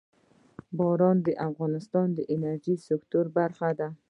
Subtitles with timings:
[0.77, 3.87] باران د افغانستان د انرژۍ سکتور برخه ده.